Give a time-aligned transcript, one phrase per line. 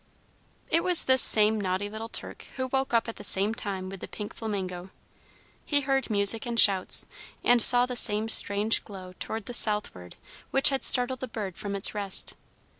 [0.71, 3.99] It was this same naughty little Turk who woke up at the same time with
[3.99, 4.89] the pink flamingo.
[5.63, 7.05] He heard music and shouts,
[7.43, 10.15] and saw the same strange glow toward the southward
[10.49, 12.35] which had startled the bird from its rest.